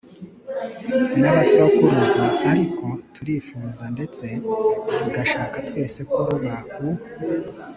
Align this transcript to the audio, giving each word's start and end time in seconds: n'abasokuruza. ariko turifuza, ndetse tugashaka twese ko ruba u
n'abasokuruza. 1.19 2.23
ariko 2.51 2.85
turifuza, 3.15 3.83
ndetse 3.95 4.25
tugashaka 4.97 5.57
twese 5.69 5.99
ko 6.09 6.17
ruba 6.29 6.57
u 6.89 6.89